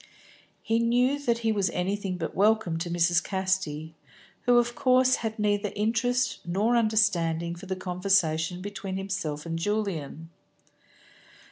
He 0.63 0.79
knew 0.79 1.19
that 1.19 1.37
he 1.45 1.51
was 1.51 1.69
anything 1.69 2.17
but 2.17 2.33
welcome 2.33 2.79
to 2.79 2.89
Mrs. 2.89 3.23
Casti, 3.23 3.93
who 4.47 4.57
of 4.57 4.73
course 4.73 5.17
had 5.17 5.37
neither 5.37 5.71
interest 5.75 6.39
nor 6.43 6.75
understanding 6.75 7.53
for 7.53 7.67
the 7.67 7.75
conversation 7.75 8.63
between 8.63 8.97
himself 8.97 9.45
and 9.45 9.59
Julian. 9.59 10.31